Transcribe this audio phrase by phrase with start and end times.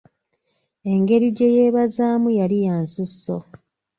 [0.91, 3.35] Engeri gye yeebazaamu yali ya nsusso